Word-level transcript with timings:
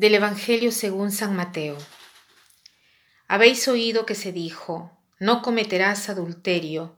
Del 0.00 0.14
Evangelio 0.14 0.72
según 0.72 1.12
San 1.12 1.36
Mateo. 1.36 1.76
Habéis 3.28 3.68
oído 3.68 4.06
que 4.06 4.14
se 4.14 4.32
dijo, 4.32 4.90
no 5.18 5.42
cometerás 5.42 6.08
adulterio, 6.08 6.96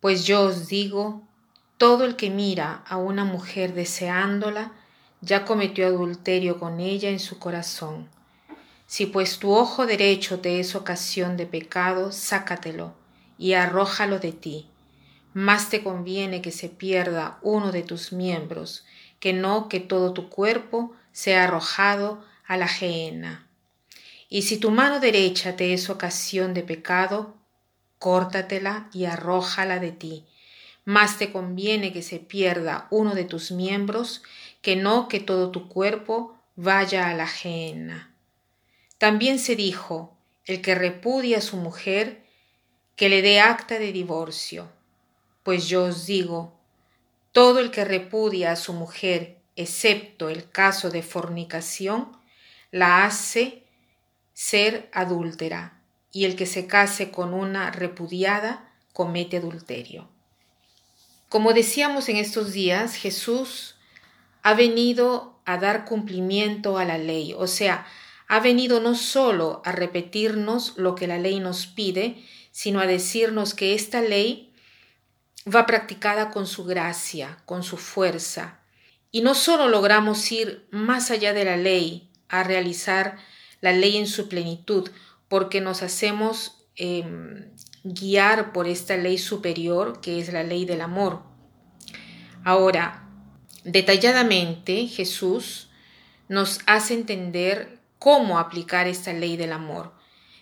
pues 0.00 0.24
yo 0.24 0.40
os 0.40 0.66
digo, 0.66 1.28
todo 1.76 2.06
el 2.06 2.16
que 2.16 2.30
mira 2.30 2.84
a 2.86 2.96
una 2.96 3.26
mujer 3.26 3.74
deseándola, 3.74 4.72
ya 5.20 5.44
cometió 5.44 5.86
adulterio 5.86 6.58
con 6.58 6.80
ella 6.80 7.10
en 7.10 7.20
su 7.20 7.38
corazón. 7.38 8.08
Si 8.86 9.04
pues 9.04 9.38
tu 9.38 9.52
ojo 9.52 9.84
derecho 9.84 10.40
te 10.40 10.58
es 10.58 10.74
ocasión 10.74 11.36
de 11.36 11.44
pecado, 11.44 12.12
sácatelo 12.12 12.94
y 13.36 13.52
arrójalo 13.52 14.20
de 14.20 14.32
ti. 14.32 14.70
Más 15.34 15.68
te 15.68 15.84
conviene 15.84 16.40
que 16.40 16.50
se 16.50 16.70
pierda 16.70 17.38
uno 17.42 17.72
de 17.72 17.82
tus 17.82 18.10
miembros, 18.10 18.86
que 19.20 19.34
no 19.34 19.68
que 19.68 19.80
todo 19.80 20.14
tu 20.14 20.30
cuerpo 20.30 20.94
sea 21.12 21.44
arrojado 21.44 22.24
a 22.52 22.56
la 22.56 22.68
gehenna. 22.68 23.48
Y 24.28 24.42
si 24.42 24.58
tu 24.58 24.70
mano 24.70 25.00
derecha 25.00 25.56
te 25.56 25.74
es 25.74 25.90
ocasión 25.90 26.54
de 26.54 26.62
pecado, 26.62 27.36
córtatela 27.98 28.88
y 28.92 29.04
arrójala 29.04 29.78
de 29.78 29.92
ti. 29.92 30.26
Más 30.84 31.18
te 31.18 31.30
conviene 31.30 31.92
que 31.92 32.02
se 32.02 32.18
pierda 32.18 32.88
uno 32.90 33.14
de 33.14 33.24
tus 33.24 33.52
miembros 33.52 34.22
que 34.60 34.76
no 34.76 35.08
que 35.08 35.20
todo 35.20 35.50
tu 35.50 35.68
cuerpo 35.68 36.36
vaya 36.56 37.08
a 37.08 37.14
la 37.14 37.26
gehenna. 37.26 38.14
También 38.98 39.38
se 39.38 39.56
dijo, 39.56 40.16
el 40.44 40.60
que 40.60 40.74
repudia 40.74 41.38
a 41.38 41.42
su 41.42 41.56
mujer, 41.56 42.24
que 42.96 43.08
le 43.08 43.22
dé 43.22 43.40
acta 43.40 43.78
de 43.78 43.92
divorcio. 43.92 44.70
Pues 45.42 45.68
yo 45.68 45.84
os 45.84 46.06
digo, 46.06 46.58
todo 47.32 47.60
el 47.60 47.70
que 47.70 47.84
repudia 47.84 48.52
a 48.52 48.56
su 48.56 48.72
mujer, 48.72 49.38
excepto 49.56 50.28
el 50.28 50.50
caso 50.50 50.90
de 50.90 51.02
fornicación, 51.02 52.21
la 52.72 53.04
hace 53.04 53.62
ser 54.32 54.90
adúltera, 54.92 55.80
y 56.10 56.24
el 56.24 56.34
que 56.34 56.46
se 56.46 56.66
case 56.66 57.12
con 57.12 57.32
una 57.32 57.70
repudiada 57.70 58.68
comete 58.92 59.36
adulterio. 59.36 60.08
Como 61.28 61.52
decíamos 61.52 62.08
en 62.08 62.16
estos 62.16 62.52
días, 62.52 62.96
Jesús 62.96 63.76
ha 64.42 64.54
venido 64.54 65.40
a 65.44 65.58
dar 65.58 65.84
cumplimiento 65.84 66.78
a 66.78 66.84
la 66.84 66.98
ley, 66.98 67.34
o 67.36 67.46
sea, 67.46 67.86
ha 68.28 68.40
venido 68.40 68.80
no 68.80 68.94
solo 68.94 69.60
a 69.64 69.72
repetirnos 69.72 70.78
lo 70.78 70.94
que 70.94 71.06
la 71.06 71.18
ley 71.18 71.38
nos 71.38 71.66
pide, 71.66 72.24
sino 72.50 72.80
a 72.80 72.86
decirnos 72.86 73.54
que 73.54 73.74
esta 73.74 74.00
ley 74.00 74.54
va 75.46 75.66
practicada 75.66 76.30
con 76.30 76.46
su 76.46 76.64
gracia, 76.64 77.38
con 77.44 77.62
su 77.62 77.76
fuerza. 77.76 78.60
Y 79.10 79.20
no 79.20 79.34
solo 79.34 79.68
logramos 79.68 80.32
ir 80.32 80.66
más 80.70 81.10
allá 81.10 81.34
de 81.34 81.44
la 81.44 81.56
ley, 81.56 82.11
a 82.32 82.42
realizar 82.42 83.18
la 83.60 83.72
ley 83.72 83.98
en 83.98 84.08
su 84.08 84.28
plenitud, 84.28 84.90
porque 85.28 85.60
nos 85.60 85.82
hacemos 85.82 86.66
em, 86.74 87.52
guiar 87.84 88.52
por 88.52 88.66
esta 88.66 88.96
ley 88.96 89.18
superior 89.18 90.00
que 90.00 90.18
es 90.18 90.32
la 90.32 90.42
ley 90.42 90.64
del 90.64 90.80
amor. 90.80 91.22
Ahora, 92.42 93.06
detalladamente 93.64 94.88
Jesús 94.88 95.68
nos 96.28 96.60
hace 96.66 96.94
entender 96.94 97.78
cómo 97.98 98.38
aplicar 98.38 98.88
esta 98.88 99.12
ley 99.12 99.36
del 99.36 99.52
amor. 99.52 99.92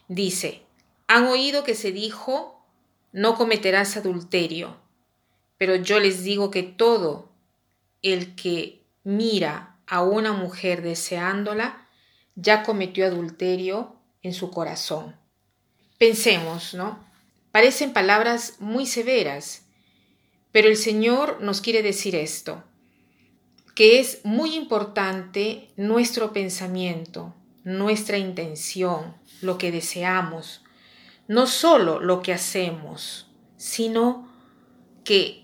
Dice, 0.08 0.62
han 1.08 1.26
oído 1.26 1.64
que 1.64 1.74
se 1.74 1.90
dijo, 1.90 2.64
no 3.12 3.34
cometerás 3.34 3.96
adulterio, 3.96 4.76
pero 5.58 5.74
yo 5.74 5.98
les 5.98 6.22
digo 6.22 6.52
que 6.52 6.62
todo 6.62 7.32
el 8.00 8.36
que 8.36 8.86
mira 9.02 9.69
a 9.90 10.02
una 10.02 10.32
mujer 10.32 10.82
deseándola, 10.82 11.86
ya 12.36 12.62
cometió 12.62 13.04
adulterio 13.04 13.96
en 14.22 14.32
su 14.32 14.50
corazón. 14.50 15.16
Pensemos, 15.98 16.74
¿no? 16.74 17.04
Parecen 17.50 17.92
palabras 17.92 18.54
muy 18.60 18.86
severas, 18.86 19.66
pero 20.52 20.68
el 20.68 20.76
Señor 20.76 21.42
nos 21.42 21.60
quiere 21.60 21.82
decir 21.82 22.14
esto, 22.14 22.62
que 23.74 23.98
es 23.98 24.20
muy 24.22 24.54
importante 24.54 25.68
nuestro 25.76 26.32
pensamiento, 26.32 27.34
nuestra 27.64 28.16
intención, 28.16 29.16
lo 29.40 29.58
que 29.58 29.72
deseamos, 29.72 30.62
no 31.26 31.46
solo 31.46 31.98
lo 31.98 32.22
que 32.22 32.32
hacemos, 32.32 33.26
sino 33.56 34.30
que 35.02 35.40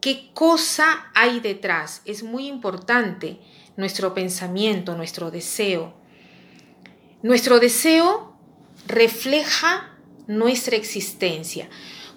qué 0.00 0.30
cosa 0.34 1.10
hay 1.14 1.40
detrás. 1.40 2.02
Es 2.04 2.22
muy 2.22 2.46
importante 2.46 3.40
nuestro 3.76 4.14
pensamiento, 4.14 4.96
nuestro 4.96 5.30
deseo. 5.30 5.94
Nuestro 7.22 7.58
deseo 7.58 8.36
refleja 8.86 9.96
nuestra 10.26 10.76
existencia. 10.76 11.68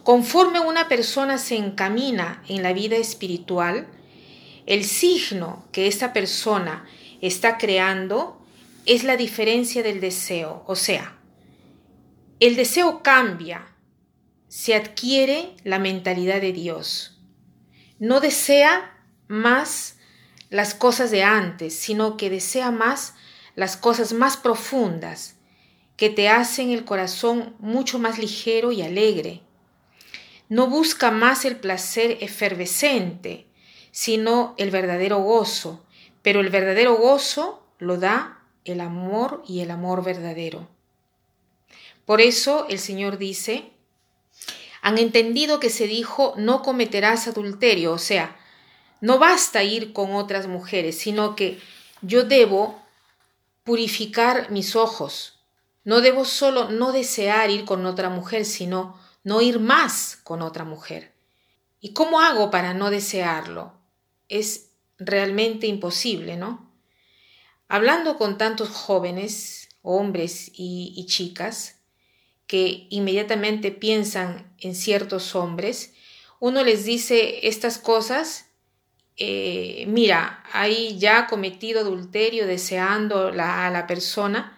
Conforme 0.03 0.59
una 0.59 0.87
persona 0.87 1.37
se 1.37 1.55
encamina 1.55 2.43
en 2.47 2.63
la 2.63 2.73
vida 2.73 2.95
espiritual, 2.95 3.87
el 4.65 4.83
signo 4.83 5.65
que 5.71 5.87
esta 5.87 6.13
persona 6.13 6.85
está 7.21 7.57
creando 7.57 8.41
es 8.85 9.03
la 9.03 9.17
diferencia 9.17 9.83
del 9.83 9.99
deseo. 9.99 10.63
O 10.67 10.75
sea, 10.75 11.17
el 12.39 12.55
deseo 12.55 13.01
cambia, 13.03 13.73
se 14.47 14.75
adquiere 14.75 15.55
la 15.63 15.79
mentalidad 15.79 16.39
de 16.39 16.53
Dios. 16.53 17.19
No 17.99 18.19
desea 18.19 18.97
más 19.27 19.96
las 20.49 20.73
cosas 20.73 21.11
de 21.11 21.23
antes, 21.23 21.75
sino 21.75 22.17
que 22.17 22.29
desea 22.29 22.71
más 22.71 23.15
las 23.55 23.75
cosas 23.75 24.13
más 24.13 24.37
profundas, 24.37 25.35
que 25.95 26.09
te 26.09 26.29
hacen 26.29 26.69
el 26.69 26.85
corazón 26.85 27.55
mucho 27.59 27.97
más 27.99 28.19
ligero 28.19 28.71
y 28.71 28.81
alegre. 28.81 29.41
No 30.47 30.67
busca 30.67 31.11
más 31.11 31.43
el 31.43 31.57
placer 31.57 32.19
efervescente, 32.21 33.47
sino 33.91 34.53
el 34.57 34.69
verdadero 34.69 35.19
gozo, 35.19 35.83
pero 36.21 36.39
el 36.39 36.49
verdadero 36.49 36.95
gozo 36.95 37.65
lo 37.79 37.97
da 37.97 38.43
el 38.63 38.79
amor 38.81 39.43
y 39.47 39.61
el 39.61 39.71
amor 39.71 40.03
verdadero. 40.03 40.69
Por 42.05 42.21
eso 42.21 42.67
el 42.69 42.79
Señor 42.79 43.17
dice, 43.17 43.71
han 44.81 44.97
entendido 44.97 45.59
que 45.59 45.69
se 45.69 45.87
dijo, 45.87 46.33
no 46.37 46.61
cometerás 46.61 47.27
adulterio, 47.27 47.91
o 47.93 47.97
sea, 47.97 48.37
no 49.01 49.19
basta 49.19 49.63
ir 49.63 49.93
con 49.93 50.15
otras 50.15 50.47
mujeres, 50.47 50.97
sino 50.97 51.35
que 51.35 51.59
yo 52.01 52.23
debo 52.23 52.81
purificar 53.63 54.49
mis 54.51 54.75
ojos. 54.75 55.39
No 55.83 56.01
debo 56.01 56.25
solo 56.25 56.69
no 56.69 56.91
desear 56.91 57.49
ir 57.49 57.65
con 57.65 57.85
otra 57.85 58.09
mujer, 58.09 58.45
sino 58.45 58.99
no 59.23 59.41
ir 59.41 59.59
más 59.59 60.17
con 60.23 60.41
otra 60.41 60.63
mujer. 60.63 61.13
¿Y 61.79 61.93
cómo 61.93 62.21
hago 62.21 62.49
para 62.49 62.73
no 62.73 62.89
desearlo? 62.89 63.73
Es 64.29 64.71
realmente 64.97 65.67
imposible, 65.67 66.37
¿no? 66.37 66.71
Hablando 67.67 68.17
con 68.17 68.37
tantos 68.37 68.69
jóvenes, 68.69 69.69
hombres 69.81 70.49
y, 70.53 70.93
y 70.95 71.05
chicas, 71.05 71.79
que 72.47 72.87
inmediatamente 72.89 73.71
piensan 73.71 74.53
en 74.59 74.75
ciertos 74.75 75.35
hombres, 75.35 75.93
uno 76.39 76.63
les 76.63 76.85
dice 76.85 77.47
estas 77.47 77.77
cosas 77.77 78.46
eh, 79.17 79.85
mira, 79.87 80.43
hay 80.53 80.97
ya 80.99 81.25
cometido 81.27 81.81
adulterio 81.81 82.45
deseando 82.45 83.27
a 83.29 83.69
la 83.71 83.87
persona 83.87 84.57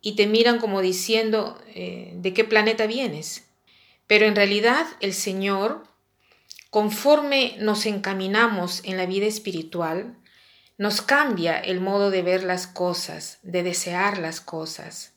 y 0.00 0.16
te 0.16 0.26
miran 0.26 0.58
como 0.58 0.80
diciendo, 0.80 1.60
eh, 1.74 2.12
¿de 2.14 2.32
qué 2.32 2.44
planeta 2.44 2.86
vienes? 2.86 3.44
Pero 4.06 4.24
en 4.26 4.36
realidad 4.36 4.86
el 5.00 5.12
Señor, 5.12 5.82
conforme 6.70 7.56
nos 7.58 7.86
encaminamos 7.86 8.82
en 8.84 8.96
la 8.96 9.04
vida 9.04 9.26
espiritual, 9.26 10.16
nos 10.78 11.02
cambia 11.02 11.58
el 11.58 11.80
modo 11.80 12.10
de 12.10 12.22
ver 12.22 12.44
las 12.44 12.66
cosas, 12.66 13.38
de 13.42 13.62
desear 13.62 14.18
las 14.18 14.40
cosas. 14.40 15.12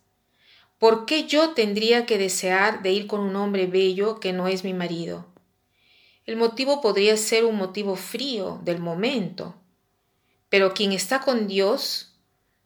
¿Por 0.79 1.05
qué 1.05 1.27
yo 1.27 1.51
tendría 1.51 2.05
que 2.05 2.17
desear 2.17 2.81
de 2.81 2.91
ir 2.91 3.07
con 3.07 3.19
un 3.19 3.35
hombre 3.35 3.67
bello 3.67 4.19
que 4.19 4.33
no 4.33 4.47
es 4.47 4.63
mi 4.63 4.73
marido? 4.73 5.27
El 6.29 6.35
motivo 6.35 6.79
podría 6.79 7.17
ser 7.17 7.43
un 7.43 7.55
motivo 7.55 7.95
frío 7.95 8.61
del 8.63 8.77
momento, 8.77 9.55
pero 10.47 10.75
quien 10.75 10.91
está 10.91 11.21
con 11.21 11.47
Dios 11.47 12.19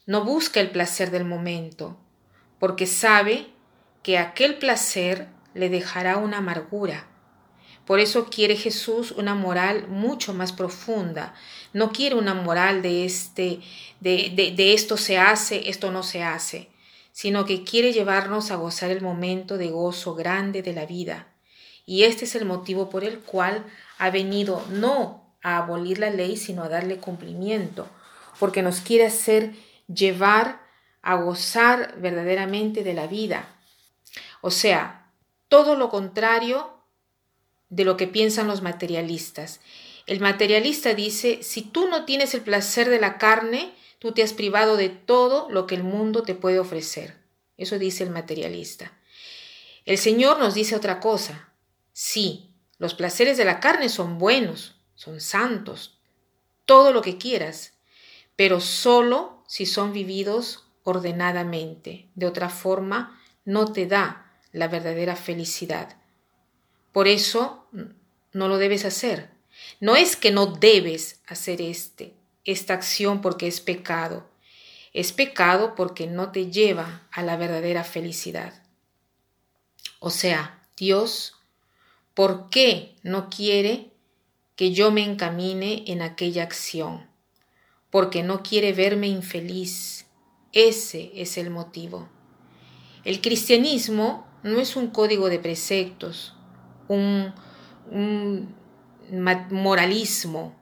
no 0.06 0.26
busca 0.26 0.60
el 0.60 0.70
placer 0.70 1.12
del 1.12 1.24
momento, 1.24 1.96
porque 2.60 2.88
sabe 2.88 3.48
que 4.02 4.18
aquel 4.18 4.58
placer 4.58 5.30
le 5.54 5.70
dejará 5.70 6.18
una 6.18 6.40
amargura. 6.40 7.08
Por 7.86 8.02
eso 8.02 8.26
quiere 8.30 8.58
Jesús 8.58 9.12
una 9.12 9.34
moral 9.34 9.88
mucho 9.88 10.34
más 10.34 10.52
profunda. 10.52 11.34
No 11.72 11.94
quiere 11.94 12.16
una 12.16 12.34
moral 12.34 12.82
de 12.82 13.06
este, 13.06 13.62
de, 14.02 14.54
de, 14.58 14.74
esto 14.74 14.98
se 14.98 15.18
hace, 15.18 15.70
esto 15.70 15.90
no 15.90 16.04
se 16.04 16.22
hace, 16.22 16.68
sino 17.14 17.46
que 17.46 17.64
quiere 17.64 17.94
llevarnos 17.94 18.52
a 18.52 18.58
gozar 18.58 18.92
el 18.92 19.00
momento 19.00 19.58
de 19.58 19.70
gozo 19.70 20.16
grande 20.16 20.64
de 20.64 20.74
la 20.74 20.86
vida. 20.86 21.33
Y 21.86 22.04
este 22.04 22.26
es 22.26 22.36
el 22.36 22.46
motivo 22.46 22.90
por 22.90 23.04
el 23.04 23.20
cual 23.20 23.66
ha 23.98 24.10
venido 24.10 24.66
no 24.70 25.36
a 25.42 25.58
abolir 25.58 26.00
la 26.00 26.10
ley, 26.10 26.38
sino 26.38 26.64
a 26.64 26.70
darle 26.70 26.98
cumplimiento, 26.98 27.88
porque 28.40 28.62
nos 28.62 28.80
quiere 28.80 29.06
hacer 29.06 29.54
llevar 29.88 30.62
a 31.02 31.16
gozar 31.16 31.96
verdaderamente 32.00 32.84
de 32.84 32.94
la 32.94 33.08
vida. 33.08 33.48
O 34.42 34.52
sea, 34.52 35.12
todo 35.50 35.76
lo 35.76 35.90
contrario 35.90 36.74
de 37.70 37.86
lo 37.86 37.98
que 37.98 38.08
piensan 38.08 38.48
los 38.48 38.62
materialistas. 38.62 39.60
El 40.06 40.20
materialista 40.20 40.94
dice, 40.94 41.44
si 41.44 41.62
tú 41.62 41.88
no 41.88 42.06
tienes 42.06 42.34
el 42.34 42.42
placer 42.42 42.90
de 42.90 43.00
la 43.00 43.18
carne, 43.18 43.74
tú 44.00 44.12
te 44.12 44.24
has 44.24 44.34
privado 44.34 44.78
de 44.78 44.90
todo 44.90 45.50
lo 45.50 45.68
que 45.68 45.76
el 45.76 45.84
mundo 45.84 46.24
te 46.24 46.36
puede 46.36 46.60
ofrecer. 46.60 47.18
Eso 47.58 47.80
dice 47.80 48.04
el 48.04 48.10
materialista. 48.10 48.92
El 49.86 49.98
Señor 49.98 50.40
nos 50.40 50.54
dice 50.54 50.76
otra 50.76 51.00
cosa. 51.00 51.53
Sí, 51.94 52.52
los 52.78 52.96
placeres 52.96 53.38
de 53.38 53.46
la 53.46 53.60
carne 53.60 53.88
son 53.88 54.18
buenos, 54.18 54.76
son 54.96 55.22
santos, 55.22 56.00
todo 56.66 56.92
lo 56.92 57.02
que 57.02 57.18
quieras, 57.18 57.74
pero 58.36 58.60
solo 58.60 59.44
si 59.48 59.66
son 59.66 59.94
vividos 59.94 60.66
ordenadamente. 60.84 62.10
De 62.16 62.26
otra 62.26 62.50
forma, 62.50 63.22
no 63.46 63.72
te 63.72 63.86
da 63.86 64.32
la 64.52 64.68
verdadera 64.68 65.16
felicidad. 65.16 65.98
Por 66.92 67.08
eso 67.08 67.68
no 68.32 68.48
lo 68.48 68.58
debes 68.58 68.86
hacer. 68.86 69.30
No 69.80 69.96
es 69.96 70.16
que 70.16 70.32
no 70.32 70.48
debes 70.48 71.22
hacer 71.28 71.62
este, 71.62 72.14
esta 72.46 72.74
acción 72.74 73.22
porque 73.22 73.48
es 73.48 73.62
pecado. 73.62 74.30
Es 74.94 75.12
pecado 75.12 75.76
porque 75.76 76.08
no 76.08 76.32
te 76.32 76.52
lleva 76.52 77.08
a 77.12 77.24
la 77.24 77.36
verdadera 77.38 77.84
felicidad. 77.84 78.64
O 80.00 80.10
sea, 80.10 80.68
Dios, 80.76 81.38
¿por 82.14 82.50
qué 82.50 82.96
no 83.04 83.30
quiere 83.30 83.92
que 84.56 84.72
yo 84.72 84.92
me 84.92 85.04
encamine 85.04 85.84
en 85.88 86.02
aquella 86.02 86.44
acción? 86.44 87.08
Porque 87.90 88.24
no 88.24 88.44
quiere 88.44 88.74
verme 88.74 89.08
infeliz. 89.08 90.08
Ese 90.52 91.12
es 91.16 91.38
el 91.38 91.50
motivo. 91.50 92.10
El 93.04 93.22
cristianismo 93.22 94.26
no 94.44 94.60
es 94.60 94.76
un 94.76 94.88
código 94.88 95.30
de 95.30 95.40
preceptos, 95.40 96.36
un, 96.88 97.34
moralismo, 99.50 100.56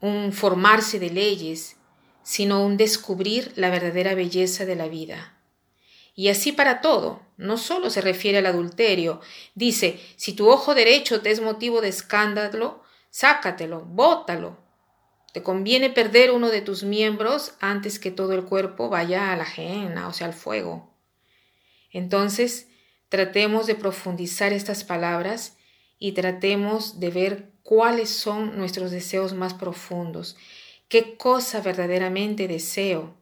un 0.00 0.32
formarse 0.32 0.98
de 0.98 1.10
leyes, 1.10 1.76
sino 2.22 2.64
un 2.64 2.76
descubrir 2.76 3.52
la 3.56 3.70
verdadera 3.70 4.14
belleza 4.14 4.64
de 4.66 4.76
la 4.76 4.88
vida. 4.88 5.39
Y 6.20 6.28
así 6.28 6.52
para 6.52 6.82
todo, 6.82 7.22
no 7.38 7.56
solo 7.56 7.88
se 7.88 8.02
refiere 8.02 8.36
al 8.36 8.44
adulterio. 8.44 9.22
Dice, 9.54 9.98
si 10.16 10.34
tu 10.34 10.50
ojo 10.50 10.74
derecho 10.74 11.22
te 11.22 11.30
es 11.30 11.40
motivo 11.40 11.80
de 11.80 11.88
escándalo, 11.88 12.82
sácatelo, 13.08 13.86
bótalo. 13.86 14.58
Te 15.32 15.42
conviene 15.42 15.88
perder 15.88 16.32
uno 16.32 16.50
de 16.50 16.60
tus 16.60 16.82
miembros 16.84 17.54
antes 17.58 17.98
que 17.98 18.10
todo 18.10 18.34
el 18.34 18.44
cuerpo 18.44 18.90
vaya 18.90 19.32
a 19.32 19.36
la 19.38 19.44
ajena, 19.44 20.08
o 20.08 20.12
sea, 20.12 20.26
al 20.26 20.34
fuego. 20.34 20.94
Entonces, 21.90 22.68
tratemos 23.08 23.66
de 23.66 23.76
profundizar 23.76 24.52
estas 24.52 24.84
palabras 24.84 25.56
y 25.98 26.12
tratemos 26.12 27.00
de 27.00 27.08
ver 27.08 27.52
cuáles 27.62 28.10
son 28.10 28.58
nuestros 28.58 28.90
deseos 28.90 29.32
más 29.32 29.54
profundos, 29.54 30.36
qué 30.90 31.16
cosa 31.16 31.62
verdaderamente 31.62 32.46
deseo. 32.46 33.19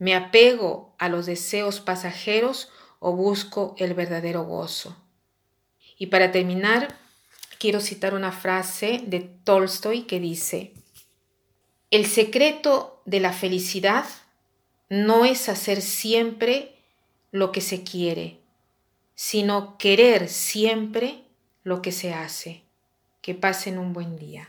¿Me 0.00 0.14
apego 0.14 0.94
a 0.98 1.10
los 1.10 1.26
deseos 1.26 1.80
pasajeros 1.80 2.70
o 3.00 3.12
busco 3.12 3.74
el 3.76 3.92
verdadero 3.92 4.44
gozo? 4.44 4.96
Y 5.98 6.06
para 6.06 6.32
terminar, 6.32 6.96
quiero 7.58 7.82
citar 7.82 8.14
una 8.14 8.32
frase 8.32 9.02
de 9.06 9.20
Tolstoy 9.20 10.04
que 10.04 10.18
dice, 10.18 10.72
el 11.90 12.06
secreto 12.06 13.02
de 13.04 13.20
la 13.20 13.34
felicidad 13.34 14.06
no 14.88 15.26
es 15.26 15.50
hacer 15.50 15.82
siempre 15.82 16.74
lo 17.30 17.52
que 17.52 17.60
se 17.60 17.84
quiere, 17.84 18.38
sino 19.14 19.76
querer 19.76 20.30
siempre 20.30 21.24
lo 21.62 21.82
que 21.82 21.92
se 21.92 22.14
hace. 22.14 22.62
Que 23.20 23.34
pasen 23.34 23.78
un 23.78 23.92
buen 23.92 24.16
día. 24.16 24.48